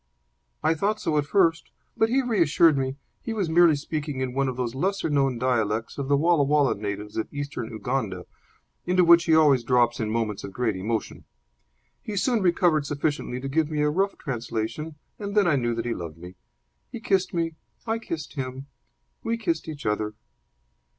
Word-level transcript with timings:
"I 0.63 0.73
thought 0.73 0.99
so 0.99 1.15
at 1.19 1.27
first. 1.27 1.69
But 1.95 2.09
he 2.09 2.23
reassured 2.23 2.75
me. 2.75 2.95
He 3.21 3.33
was 3.33 3.51
merely 3.51 3.75
speaking 3.75 4.19
in 4.19 4.33
one 4.33 4.47
of 4.47 4.55
the 4.55 4.63
lesser 4.65 5.11
known 5.11 5.37
dialects 5.37 5.99
of 5.99 6.07
the 6.07 6.17
Walla 6.17 6.41
Walla 6.43 6.73
natives 6.73 7.17
of 7.17 7.31
Eastern 7.31 7.69
Uganda, 7.69 8.25
into 8.83 9.05
which 9.05 9.25
he 9.25 9.35
always 9.35 9.63
drops 9.63 9.99
in 9.99 10.09
moments 10.09 10.43
of 10.43 10.53
great 10.53 10.75
emotion. 10.75 11.25
He 12.01 12.17
soon 12.17 12.41
recovered 12.41 12.87
sufficiently 12.87 13.39
to 13.41 13.47
give 13.47 13.69
me 13.69 13.83
a 13.83 13.91
rough 13.91 14.17
translation, 14.17 14.95
and 15.19 15.37
then 15.37 15.45
I 15.47 15.55
knew 15.55 15.75
that 15.75 15.85
he 15.85 15.93
loved 15.93 16.17
me. 16.17 16.33
He 16.91 16.99
kissed 16.99 17.31
me. 17.31 17.53
I 17.85 17.99
kissed 17.99 18.33
him. 18.33 18.65
We 19.23 19.37
kissed 19.37 19.67
each 19.67 19.85
other." 19.85 20.15